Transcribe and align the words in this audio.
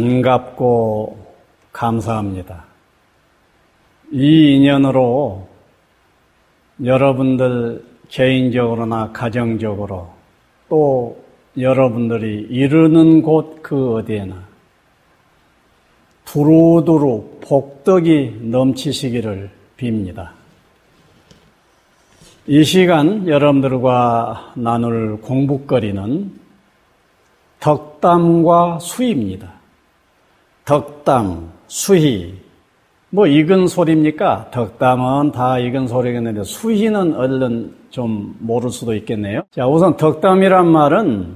반갑고 0.00 1.18
감사합니다. 1.72 2.64
이 4.12 4.56
인연으로 4.56 5.46
여러분들 6.82 7.84
개인적으로나 8.08 9.12
가정적으로 9.12 10.08
또 10.70 11.22
여러분들이 11.58 12.46
이르는 12.50 13.22
곳 13.22 13.60
그 13.62 13.94
어디에나 13.96 14.48
두루두루 16.24 17.38
복덕이 17.42 18.38
넘치시기를 18.40 19.50
빕니다. 19.76 20.30
이 22.46 22.64
시간 22.64 23.28
여러분들과 23.28 24.54
나눌 24.56 25.20
공부거리는 25.20 26.32
덕담과 27.60 28.78
수입니다. 28.80 29.59
덕담, 30.70 31.50
수희. 31.66 32.32
뭐 33.08 33.26
익은 33.26 33.66
소리입니까? 33.66 34.52
덕담은 34.52 35.32
다 35.32 35.58
익은 35.58 35.88
소리겠는데 35.88 36.44
수희는 36.44 37.16
얼른 37.16 37.74
좀 37.90 38.36
모를 38.38 38.70
수도 38.70 38.94
있겠네요. 38.94 39.42
자, 39.50 39.66
우선 39.66 39.96
덕담이란 39.96 40.68
말은 40.68 41.26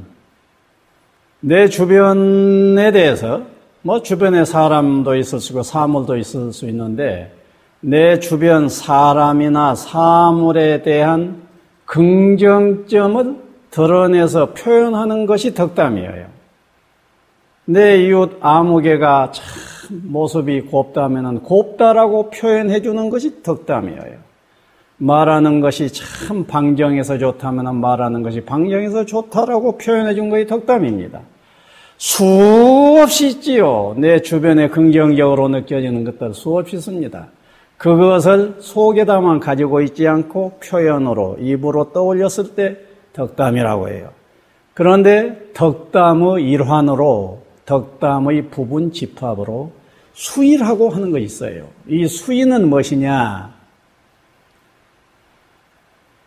내 1.41 1.67
주변에 1.67 2.93
대해서 2.93 3.43
뭐 3.83 4.03
주변에 4.03 4.45
사람도 4.45 5.17
있을 5.17 5.41
수 5.41 5.53
있고 5.53 5.65
사물도 5.65 6.17
있을 6.17 6.53
수 6.53 6.69
있는데 6.69 7.35
내 7.81 8.21
주변 8.21 8.69
사람이나 8.69 9.75
사물에 9.75 10.83
대한 10.83 11.43
긍정점을 11.87 13.37
드러내서 13.73 14.55
표현하는 14.55 15.27
것이 15.27 15.55
덕담이에요. 15.55 16.34
내 17.67 18.05
이웃 18.05 18.39
아무개가 18.41 19.33
참 19.33 19.45
모습이 20.05 20.63
곱다면 20.63 21.43
곱다라고 21.43 22.31
표현해 22.31 22.83
주는 22.83 23.11
것이 23.11 23.43
덕담이에요. 23.43 24.25
말하는 24.99 25.61
것이 25.61 25.93
참 25.93 26.45
방정해서 26.45 27.19
좋다면 27.19 27.77
말하는 27.81 28.23
것이 28.23 28.43
방정해서 28.43 29.05
좋다라고 29.07 29.79
표현해 29.79 30.15
준 30.15 30.31
것이 30.31 30.47
덕담입니다. 30.47 31.21
수없이 31.97 33.29
있지요. 33.29 33.95
내 33.99 34.21
주변에 34.21 34.69
긍정적으로 34.69 35.49
느껴지는 35.49 36.05
것들 36.05 36.35
수없이 36.35 36.77
있습니다. 36.77 37.27
그것을 37.79 38.57
속에다만 38.61 39.41
가지고 39.41 39.81
있지 39.83 40.07
않고 40.07 40.59
표현으로 40.63 41.37
입으로 41.41 41.93
떠올렸을 41.93 42.55
때 42.55 42.77
덕담이라고 43.13 43.89
해요. 43.89 44.11
그런데 44.75 45.51
덕담의 45.55 46.45
일환으로 46.45 47.44
덕담의 47.67 48.49
부분 48.51 48.93
집합으로 48.93 49.73
수의라고 50.13 50.91
하는 50.91 51.11
거 51.11 51.19
있어요. 51.19 51.69
이 51.89 52.07
수의는 52.07 52.69
무엇이냐? 52.69 53.53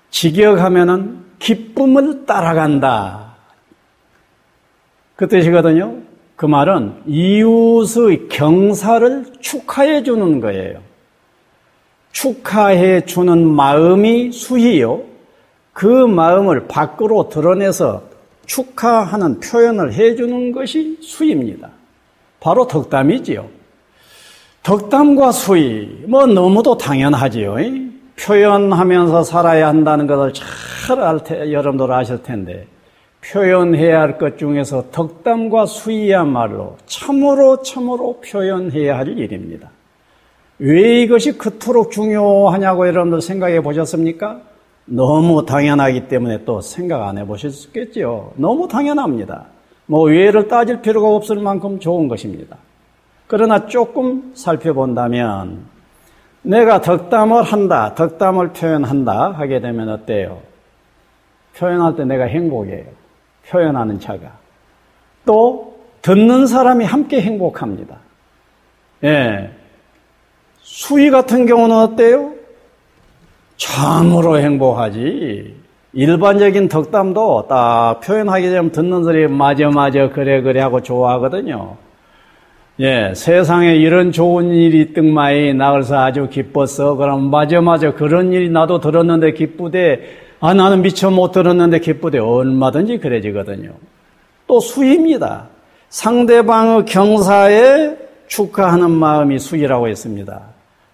직역하면은 0.10 1.26
기쁨을 1.40 2.26
따라간다. 2.26 3.36
그 5.16 5.28
뜻이거든요. 5.28 6.02
그 6.36 6.46
말은 6.46 7.04
이웃의 7.08 8.30
경사를 8.30 9.26
축하해 9.40 10.04
주는 10.04 10.40
거예요. 10.40 10.82
축하해 12.12 13.06
주는 13.06 13.47
마음이 13.47 14.31
수희요. 14.31 15.03
그 15.74 15.86
마음을 15.86 16.68
밖으로 16.68 17.30
드러내서 17.30 18.03
축하하는 18.47 19.40
표현을 19.40 19.94
해주는 19.94 20.52
것이 20.52 20.97
수입니다. 21.02 21.69
바로 22.40 22.66
덕담이지요. 22.68 23.47
덕담과 24.63 25.31
수의, 25.31 26.06
뭐 26.08 26.25
너무도 26.25 26.78
당연하지요. 26.78 27.56
표현하면서 28.19 29.24
살아야 29.24 29.68
한다는 29.68 30.08
것을 30.08 30.34
잘 30.34 31.02
알 31.02 31.24
테, 31.24 31.52
여러분들 31.52 31.91
아실 31.94 32.24
텐데, 32.24 32.66
표현해야 33.22 34.00
할 34.02 34.18
것 34.18 34.38
중에서 34.38 34.85
덕담과 34.91 35.66
수의야말로 35.66 36.78
참으로 36.85 37.62
참으로 37.62 38.22
표현해야 38.22 38.97
할 38.97 39.09
일입니다. 39.18 39.69
왜 40.59 41.02
이것이 41.03 41.38
그토록 41.38 41.91
중요하냐고 41.91 42.88
여러분들 42.88 43.22
생각해 43.22 43.62
보셨습니까? 43.62 44.41
너무 44.88 45.46
당연하기 45.46 46.08
때문에 46.08 46.46
또 46.46 46.62
생각 46.62 47.08
안 47.08 47.18
해보실 47.18 47.52
수 47.52 47.68
있겠죠. 47.68 48.31
너무 48.38 48.68
당연합니다. 48.68 49.46
뭐 49.86 50.03
외를 50.03 50.48
따질 50.48 50.81
필요가 50.81 51.09
없을 51.09 51.38
만큼 51.38 51.80
좋은 51.80 52.08
것입니다. 52.08 52.58
그러나 53.28 53.68
조금 53.68 54.31
살펴본다면 54.34 55.66
내가 56.42 56.80
덕담을 56.80 57.44
한다, 57.44 57.94
덕담을 57.96 58.53
표현한다 58.53 59.31
하게 59.31 59.59
되면 59.59 59.90
어때요? 59.90 60.40
표현할 61.58 61.96
때 61.97 62.06
내가 62.06 62.24
행복해요. 62.24 62.86
표현하는 63.50 64.00
자가. 64.00 64.31
또 65.26 65.78
듣는 66.02 66.47
사람이 66.47 66.86
함께 66.86 67.22
행복합니다. 67.22 67.97
예. 69.03 69.52
수위 70.62 71.09
같은 71.09 71.46
경우는 71.46 71.76
어때요? 71.76 72.37
참으로 73.57 74.40
행복하지. 74.40 75.56
일반적인 75.94 76.68
덕담도 76.68 77.47
딱 77.50 78.01
표현하게 78.01 78.50
되면 78.50 78.72
듣는 78.72 79.03
소리 79.03 79.28
맞아 79.28 79.69
맞아 79.69 80.09
그래 80.09 80.41
그래 80.41 80.62
하고 80.62 80.81
좋아하거든요. 80.81 81.75
예, 82.79 83.13
세상에 83.16 83.75
이런 83.75 84.12
좋은 84.12 84.51
일이 84.51 84.94
뜬마이 84.94 85.56
나을서 85.56 85.97
아주 85.97 86.29
기뻤어. 86.29 86.96
그럼 86.96 87.31
맞아 87.31 87.59
맞아 87.62 87.94
그런 87.94 88.31
일이 88.31 88.50
나도 88.50 88.79
들었는데 88.79 89.34
기쁘대. 89.34 90.01
아 90.40 90.53
나는 90.53 90.84
미처 90.84 91.09
못 91.09 91.31
들었는데 91.31 91.79
기쁘대. 91.79 92.19
얼마든지 92.19 93.00
그래지거든요. 93.00 93.72
또 94.46 94.59
수입니다. 94.59 95.47
상대방의 95.90 96.85
경사에 96.85 97.96
축하하는 98.28 98.91
마음이 98.91 99.40
수이라고 99.40 99.88
했습니다. 99.88 100.41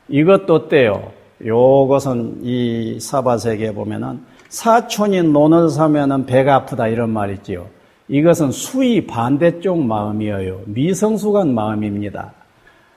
이것도 0.07 0.53
어때요? 0.53 1.11
요것은 1.45 2.39
이 2.43 2.99
사바세계에 2.99 3.73
보면은 3.73 4.21
사촌이 4.49 5.23
논을 5.23 5.69
사면은 5.69 6.25
배가 6.25 6.55
아프다 6.55 6.87
이런 6.87 7.09
말 7.09 7.31
있지요. 7.33 7.67
이것은 8.07 8.51
수의 8.51 9.07
반대쪽 9.07 9.83
마음이에요. 9.83 10.61
미성숙한 10.65 11.53
마음입니다. 11.53 12.33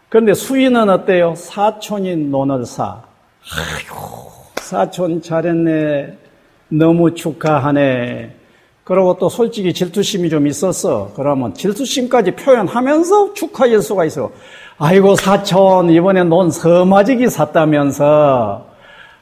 그런데 0.08 0.34
수의는 0.34 0.88
어때요? 0.88 1.34
사촌이 1.34 2.16
논을 2.16 2.64
사. 2.66 3.02
아이고, 3.52 4.30
사촌 4.56 5.22
잘했네. 5.22 6.18
너무 6.68 7.14
축하하네. 7.14 8.34
그리고 8.84 9.16
또 9.18 9.28
솔직히 9.28 9.72
질투심이 9.72 10.28
좀 10.30 10.46
있었어. 10.46 11.12
그러면 11.16 11.54
질투심까지 11.54 12.32
표현하면서 12.32 13.34
축하할 13.34 13.82
수가 13.82 14.04
있어. 14.04 14.30
아이고 14.78 15.14
사촌 15.16 15.88
이번에 15.90 16.22
논 16.24 16.50
서마지기 16.50 17.30
샀다면서 17.30 18.66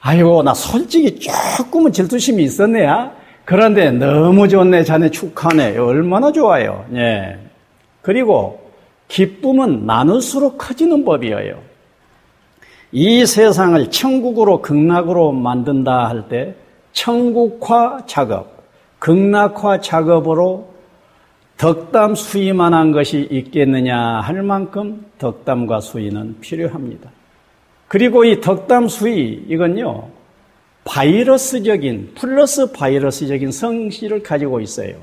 아이고 0.01 0.43
나 0.43 0.53
솔직히 0.53 1.19
조금은 1.19 1.93
질투심이 1.93 2.43
있었네야. 2.43 3.13
그런데 3.45 3.91
너무 3.91 4.49
좋네 4.49 4.83
자네 4.85 5.11
축하네. 5.11 5.79
얼마나 5.79 6.33
좋아요. 6.33 6.85
예. 6.95 7.39
그리고 8.03 8.61
기쁨은 9.09 9.87
나눌수록 9.87 10.59
커지는 10.59 11.05
법이에요. 11.05 11.57
이 12.93 13.25
세상을 13.27 13.91
천국으로 13.91 14.61
극락으로 14.61 15.33
만든다 15.33 16.09
할 16.09 16.29
때 16.29 16.55
천국화 16.93 17.99
작업, 18.07 18.47
극락화 18.99 19.81
작업으로 19.81 20.74
덕담 21.65 22.15
수위만한 22.15 22.93
것이 22.93 23.27
있겠느냐 23.31 23.97
할 24.21 24.43
만큼 24.43 25.07
덕담과 25.17 25.81
수위는 25.81 26.37
필요합니다. 26.43 27.09
그리고 27.89 28.27
이 28.27 28.43
덕담 28.43 28.89
수위 28.89 29.47
이건요 29.49 30.11
바이러스적인 30.85 32.17
플러스 32.17 32.71
바이러스적인 32.71 33.51
성질을 33.51 34.23
가지고 34.23 34.61
있어요. 34.61 34.97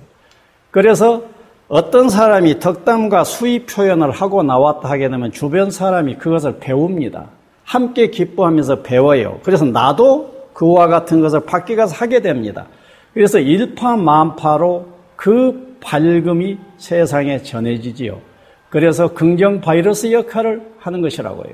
그래서 0.69 1.23
어떤 1.67 2.09
사람이 2.09 2.59
덕담과 2.59 3.23
수위 3.23 3.65
표현을 3.65 4.11
하고 4.11 4.43
나왔다 4.43 4.87
하게 4.87 5.09
되면 5.09 5.31
주변 5.31 5.71
사람이 5.71 6.17
그것을 6.17 6.59
배웁니다. 6.59 7.25
함께 7.63 8.11
기뻐하면서 8.11 8.83
배워요. 8.83 9.39
그래서 9.41 9.65
나도 9.65 10.49
그와 10.53 10.85
같은 10.85 11.21
것을 11.21 11.39
밖에 11.39 11.75
가서 11.75 11.95
하게 11.95 12.19
됩니다. 12.21 12.67
그래서 13.15 13.39
일파만파로 13.39 14.85
그 15.15 15.70
밝음이 15.81 16.57
세상에 16.77 17.41
전해지지요. 17.41 18.19
그래서 18.69 19.13
긍정 19.13 19.59
바이러스 19.59 20.11
역할을 20.11 20.61
하는 20.79 21.01
것이라고요. 21.01 21.53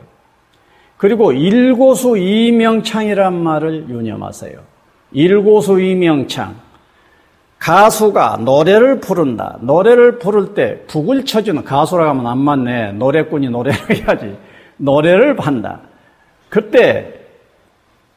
그리고 0.97 1.31
일고수 1.31 2.18
이명창이란 2.18 3.33
말을 3.33 3.89
유념하세요. 3.89 4.59
일고수 5.12 5.79
이명창. 5.79 6.56
가수가 7.59 8.41
노래를 8.41 9.00
부른다. 9.00 9.57
노래를 9.62 10.19
부를 10.19 10.53
때 10.53 10.81
북을 10.88 11.25
쳐주는 11.25 11.63
가수라고 11.63 12.09
하면 12.12 12.27
안 12.27 12.38
맞네. 12.38 12.94
노래꾼이 12.94 13.50
노래를 13.50 13.79
해야지. 13.89 14.38
노래를 14.77 15.39
한다. 15.39 15.81
그때 16.50 17.13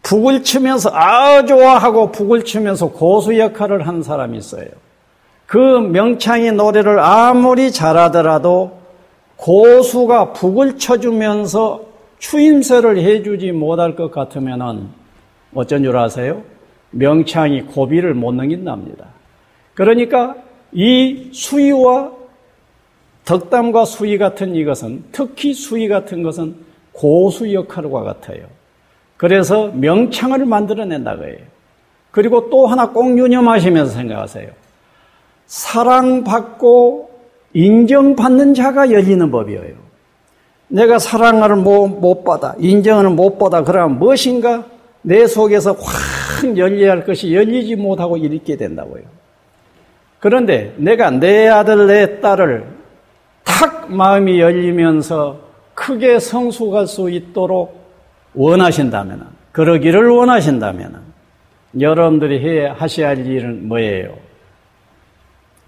북을 0.02 0.42
치면서 0.42 0.90
아 0.92 1.44
좋아하고 1.44 2.12
북을 2.12 2.44
치면서 2.44 2.90
고수 2.90 3.38
역할을 3.38 3.86
하는 3.86 4.02
사람이 4.02 4.36
있어요. 4.38 4.66
그 5.50 5.58
명창이 5.58 6.52
노래를 6.52 7.00
아무리 7.00 7.72
잘하더라도 7.72 8.78
고수가 9.34 10.32
북을 10.32 10.78
쳐주면서 10.78 11.86
추임새를 12.20 12.98
해주지 12.98 13.50
못할 13.50 13.96
것 13.96 14.12
같으면은 14.12 14.90
어쩐 15.52 15.82
줄 15.82 15.96
아세요? 15.96 16.44
명창이 16.92 17.62
고비를 17.62 18.14
못 18.14 18.32
넘긴답니다. 18.32 19.06
그러니까 19.74 20.36
이 20.70 21.30
수위와 21.32 22.12
덕담과 23.24 23.86
수위 23.86 24.18
같은 24.18 24.54
이것은 24.54 25.02
특히 25.10 25.52
수위 25.52 25.88
같은 25.88 26.22
것은 26.22 26.54
고수 26.92 27.52
역할과 27.52 28.04
같아요. 28.04 28.44
그래서 29.16 29.72
명창을 29.74 30.46
만들어낸다 30.46 31.16
고 31.16 31.24
해요 31.24 31.38
그리고 32.12 32.48
또 32.50 32.68
하나 32.68 32.90
꼭 32.90 33.18
유념하시면서 33.18 33.92
생각하세요. 33.92 34.59
사랑받고 35.50 37.10
인정받는 37.54 38.54
자가 38.54 38.92
열리는 38.92 39.30
법이에요. 39.32 39.74
내가 40.68 41.00
사랑을 41.00 41.56
못 41.56 42.22
받아, 42.22 42.54
인정을 42.60 43.10
못 43.10 43.36
받아, 43.36 43.64
그러면 43.64 43.98
무엇인가 43.98 44.66
내 45.02 45.26
속에서 45.26 45.72
확 45.72 46.56
열려야 46.56 46.92
할 46.92 47.04
것이 47.04 47.34
열리지 47.34 47.74
못하고 47.74 48.16
잃게 48.16 48.56
된다고요. 48.56 49.02
그런데 50.20 50.72
내가 50.76 51.10
내 51.10 51.48
아들, 51.48 51.88
내 51.88 52.20
딸을 52.20 52.66
탁 53.42 53.92
마음이 53.92 54.38
열리면서 54.38 55.40
크게 55.74 56.20
성숙할 56.20 56.86
수 56.86 57.10
있도록 57.10 57.76
원하신다면, 58.34 59.26
그러기를 59.50 60.10
원하신다면, 60.10 61.00
여러분들이 61.80 62.38
해 62.38 62.66
하셔야 62.68 63.08
할 63.08 63.26
일은 63.26 63.66
뭐예요? 63.66 64.29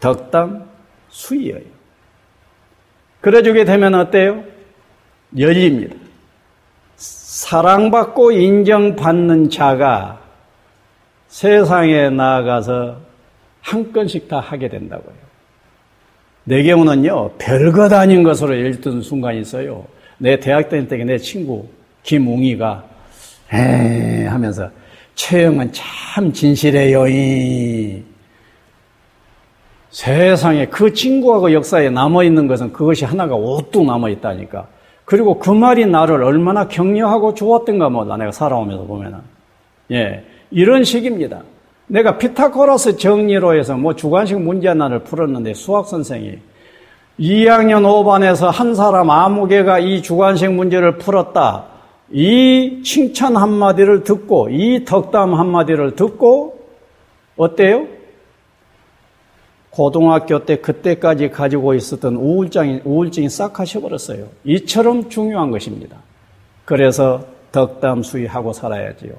덕담 0.02 0.68
수이예요. 1.10 1.60
그래주게 3.20 3.64
되면 3.64 3.94
어때요? 3.94 4.42
열립니다. 5.38 5.94
사랑받고 6.96 8.32
인정받는 8.32 9.48
자가 9.48 10.20
세상에 11.28 12.10
나아가서 12.10 12.98
한 13.60 13.92
건씩 13.92 14.28
다 14.28 14.40
하게 14.40 14.68
된다고요. 14.68 15.14
내 16.44 16.64
경우는요, 16.64 17.34
별것 17.38 17.92
아닌 17.92 18.24
것으로 18.24 18.60
열던 18.60 19.02
순간이 19.02 19.40
있어요. 19.40 19.86
내 20.18 20.38
대학 20.38 20.68
다닐 20.68 20.88
때 20.88 20.96
내 20.96 21.16
친구 21.16 21.68
김웅이가 22.02 22.84
에 23.52 24.26
하면서 24.26 24.68
최영은 25.14 25.72
참 25.72 26.32
진실해요. 26.32 27.06
이 27.06 28.02
세상에 29.92 30.66
그 30.66 30.92
친구하고 30.94 31.52
역사에 31.52 31.90
남아있는 31.90 32.48
것은 32.48 32.72
그것이 32.72 33.04
하나가 33.04 33.36
오뚝 33.36 33.84
남아있다니까. 33.84 34.66
그리고 35.04 35.38
그 35.38 35.50
말이 35.50 35.84
나를 35.84 36.24
얼마나 36.24 36.66
격려하고 36.66 37.34
좋았던가 37.34 37.90
몰라. 37.90 38.16
내가 38.16 38.32
살아오면서 38.32 38.84
보면은. 38.84 39.18
예. 39.90 40.24
이런 40.50 40.82
식입니다. 40.82 41.42
내가 41.86 42.16
피타고라스 42.16 42.96
정리로 42.96 43.58
해서 43.58 43.76
뭐 43.76 43.94
주관식 43.94 44.40
문제 44.40 44.68
하나를 44.68 45.00
풀었는데 45.00 45.52
수학 45.52 45.86
선생이 45.86 46.38
2학년 47.20 47.82
5반에서 47.82 48.50
한 48.50 48.74
사람 48.74 49.10
아무 49.10 49.46
개가 49.46 49.78
이 49.80 50.00
주관식 50.00 50.50
문제를 50.52 50.96
풀었다. 50.96 51.64
이 52.10 52.80
칭찬 52.82 53.36
한마디를 53.36 54.04
듣고 54.04 54.48
이 54.48 54.84
덕담 54.86 55.34
한마디를 55.34 55.96
듣고 55.96 56.58
어때요? 57.36 57.86
고등학교 59.72 60.44
때 60.44 60.56
그때까지 60.56 61.30
가지고 61.30 61.72
있었던 61.74 62.14
우울증이, 62.16 62.82
우울증이 62.84 63.30
싹 63.30 63.54
가셔버렸어요. 63.54 64.26
이처럼 64.44 65.08
중요한 65.08 65.50
것입니다. 65.50 65.96
그래서 66.66 67.24
덕담 67.52 68.02
수위하고 68.02 68.52
살아야지요. 68.52 69.12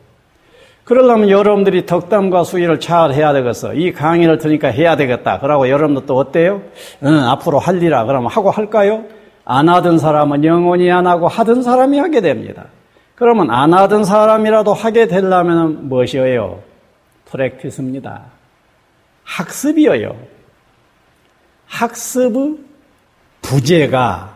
그러려면 0.84 1.30
여러분들이 1.30 1.86
덕담과 1.88 2.44
수위를 2.44 2.80
잘 2.80 3.14
해야 3.14 3.34
되겠어. 3.34 3.74
이 3.74 3.94
강의를 3.94 4.38
들으니까 4.38 4.68
해야 4.68 4.96
되겠다. 4.96 5.40
그러고 5.40 5.70
여러분들 5.70 6.06
또 6.06 6.18
어때요? 6.18 6.62
응, 7.04 7.18
앞으로 7.30 7.58
할리라. 7.58 8.06
그러면 8.06 8.30
하고 8.30 8.52
할까요? 8.52 9.06
안 9.46 9.70
하던 9.70 9.98
사람은 9.98 10.44
영원히 10.44 10.92
안 10.92 11.08
하고 11.08 11.28
하던 11.28 11.64
사람이 11.64 11.98
하게 11.98 12.22
됩니다. 12.22 12.66
그러면 13.16 13.50
안 13.50 13.74
하던 13.74 14.04
사람이라도 14.04 14.74
하게 14.74 15.08
되려면 15.08 15.88
무엇이에요? 15.90 16.60
프랙티스입니다. 17.26 18.22
학습이에요. 19.24 20.16
학습의 21.68 22.58
부재가 23.42 24.36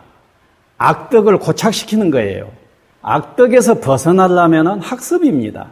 악덕을 0.78 1.38
고착시키는 1.38 2.10
거예요. 2.10 2.50
악덕에서 3.02 3.80
벗어나려면 3.80 4.80
학습입니다. 4.80 5.68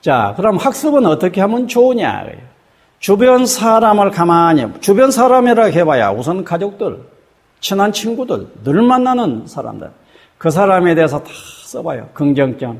자, 0.00 0.34
그럼 0.36 0.56
학습은 0.56 1.06
어떻게 1.06 1.40
하면 1.40 1.66
좋으냐? 1.68 2.26
주변 2.98 3.46
사람을 3.46 4.10
가만히, 4.10 4.66
주변 4.80 5.10
사람이라 5.10 5.64
해봐야 5.66 6.10
우선 6.10 6.44
가족들, 6.44 7.00
친한 7.60 7.92
친구들, 7.92 8.46
늘 8.64 8.82
만나는 8.82 9.46
사람들. 9.46 9.90
그 10.38 10.50
사람에 10.50 10.94
대해서 10.94 11.22
다 11.22 11.30
써봐요. 11.64 12.08
긍정점. 12.12 12.78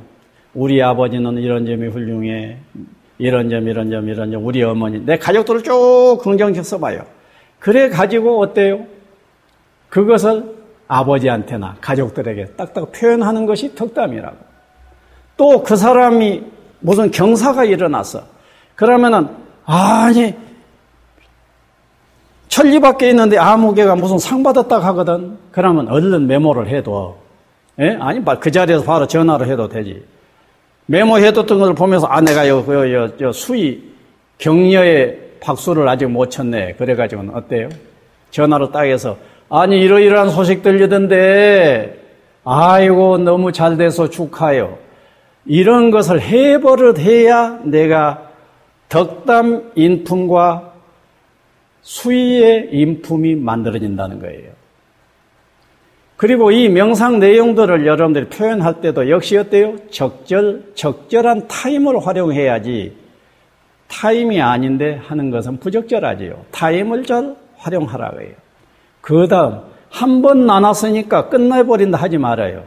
우리 0.54 0.82
아버지는 0.82 1.38
이런 1.38 1.66
점이 1.66 1.88
훌륭해. 1.88 2.58
이런 3.18 3.48
점, 3.48 3.68
이런 3.68 3.90
점, 3.90 4.08
이런 4.08 4.30
점. 4.30 4.44
우리 4.44 4.62
어머니. 4.62 5.04
내 5.04 5.16
가족들을 5.16 5.62
쭉 5.62 6.18
긍정적 6.22 6.64
써봐요. 6.64 7.04
그래 7.64 7.88
가지고 7.88 8.42
어때요? 8.42 8.84
그것을 9.88 10.54
아버지한테나 10.86 11.76
가족들에게 11.80 12.44
딱딱 12.56 12.92
표현하는 12.92 13.46
것이 13.46 13.74
덕담이라고. 13.74 14.36
또 15.38 15.62
그 15.62 15.74
사람이 15.74 16.42
무슨 16.80 17.10
경사가 17.10 17.64
일어났어. 17.64 18.22
그러면은 18.76 19.28
아니 19.64 20.34
천리 22.48 22.78
밖에 22.80 23.08
있는데 23.08 23.38
아무개가 23.38 23.96
무슨 23.96 24.18
상 24.18 24.42
받았다 24.42 24.80
하거든. 24.80 25.38
그러면 25.50 25.88
얼른 25.88 26.26
메모를 26.26 26.68
해도 26.68 27.16
예? 27.80 27.96
아니 27.98 28.22
그 28.40 28.50
자리에서 28.50 28.84
바로 28.84 29.06
전화를 29.06 29.48
해도 29.48 29.70
되지. 29.70 30.04
메모해뒀던 30.84 31.58
것을 31.58 31.74
보면서 31.74 32.08
아 32.08 32.20
내가 32.20 32.46
요, 32.46 32.58
요, 32.58 32.92
요, 32.92 33.10
요 33.22 33.32
수위 33.32 33.90
격려의 34.36 35.23
박수를 35.44 35.86
아직 35.88 36.06
못 36.06 36.30
쳤네. 36.30 36.74
그래가지고는 36.74 37.34
어때요? 37.34 37.68
전화로 38.30 38.72
딱 38.72 38.84
해서, 38.84 39.18
아니, 39.50 39.78
이러이러한 39.80 40.30
소식 40.30 40.62
들리던데, 40.62 42.00
아이고, 42.44 43.18
너무 43.18 43.52
잘 43.52 43.76
돼서 43.76 44.08
축하해요. 44.08 44.78
이런 45.44 45.90
것을 45.90 46.20
해버릇 46.20 46.98
해야 46.98 47.60
내가 47.62 48.30
덕담 48.88 49.72
인품과 49.74 50.72
수위의 51.82 52.70
인품이 52.72 53.34
만들어진다는 53.34 54.20
거예요. 54.20 54.52
그리고 56.16 56.50
이 56.50 56.70
명상 56.70 57.18
내용들을 57.18 57.86
여러분들이 57.86 58.26
표현할 58.28 58.80
때도 58.80 59.10
역시 59.10 59.36
어때요? 59.36 59.76
적절, 59.90 60.72
적절한 60.74 61.48
타임을 61.48 62.06
활용해야지 62.06 63.03
타임이 63.88 64.40
아닌데 64.40 65.00
하는 65.06 65.30
것은 65.30 65.58
부적절하지요. 65.58 66.34
타임을 66.50 67.04
잘 67.04 67.36
활용하라고 67.56 68.20
해요. 68.20 68.32
그 69.00 69.28
다음, 69.28 69.60
한 69.90 70.22
번 70.22 70.46
나눴으니까 70.46 71.28
끝내버린다 71.28 71.98
하지 71.98 72.18
말아요. 72.18 72.62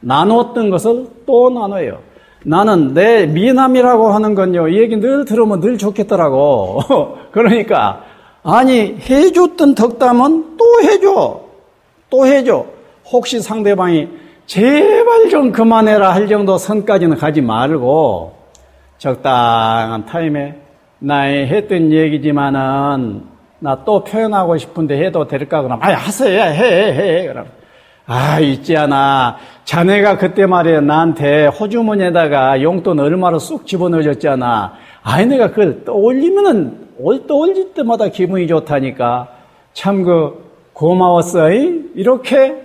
나눴던 0.00 0.70
것을 0.70 1.06
또 1.26 1.50
나눠요. 1.50 2.00
나는 2.44 2.92
내 2.94 3.26
미남이라고 3.26 4.08
하는 4.08 4.34
건요, 4.34 4.68
이 4.68 4.78
얘기 4.78 4.96
늘 4.96 5.24
들으면 5.24 5.60
늘 5.60 5.78
좋겠더라고. 5.78 6.80
그러니까, 7.32 8.02
아니, 8.42 8.96
해줬던 9.08 9.74
덕담은 9.76 10.56
또 10.58 10.64
해줘. 10.82 11.40
또 12.10 12.26
해줘. 12.26 12.66
혹시 13.10 13.40
상대방이 13.40 14.08
제발 14.46 15.30
좀 15.30 15.52
그만해라 15.52 16.12
할 16.12 16.28
정도 16.28 16.58
선까지는 16.58 17.16
가지 17.16 17.40
말고, 17.40 18.34
적당한 19.04 20.06
타임에 20.06 20.54
나의 20.98 21.46
했던 21.48 21.92
얘기지만은 21.92 23.22
나 23.58 23.84
또 23.84 24.02
표현하고 24.02 24.56
싶은데 24.56 25.02
해도 25.04 25.26
될까? 25.26 25.60
그럼 25.62 25.78
아 25.82 25.92
하세요 25.92 26.40
해해 26.42 26.92
해. 27.22 27.26
그럼 27.26 27.46
아 28.06 28.40
있지 28.40 28.76
않아 28.76 29.36
자네가 29.64 30.16
그때 30.16 30.46
말이야 30.46 30.80
나한테 30.80 31.46
호주머니에다가 31.48 32.62
용돈 32.62 32.98
얼마로 33.00 33.38
쑥 33.38 33.66
집어넣어줬잖아. 33.66 34.72
아니 35.02 35.26
내가 35.26 35.48
그걸 35.50 35.84
떠올리면은 35.84 36.88
올 36.98 37.26
떠올릴 37.26 37.74
때마다 37.74 38.08
기분이 38.08 38.46
좋다니까 38.46 39.28
참 39.74 40.02
그 40.04 40.42
고마웠어 40.72 41.50
이렇게 41.50 42.56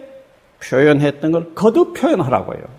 표현했던 0.64 1.32
걸 1.34 1.54
거듭 1.54 1.94
표현하라고요. 1.96 2.79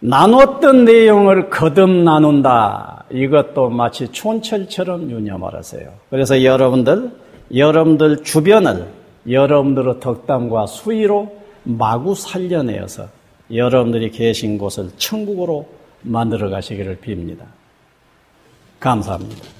나눴던 0.00 0.84
내용을 0.86 1.50
거듭 1.50 1.90
나눈다. 1.90 3.04
이것도 3.10 3.68
마치 3.70 4.08
촌철처럼 4.08 5.10
유념하세요. 5.10 5.92
그래서 6.08 6.42
여러분들, 6.42 7.10
여러분들 7.54 8.22
주변을 8.22 8.86
여러분들의 9.28 10.00
덕담과 10.00 10.66
수위로 10.66 11.36
마구 11.64 12.14
살려내어서 12.14 13.08
여러분들이 13.52 14.10
계신 14.10 14.56
곳을 14.56 14.90
천국으로 14.96 15.68
만들어 16.02 16.48
가시기를 16.48 16.98
빕니다. 17.02 17.40
감사합니다. 18.78 19.59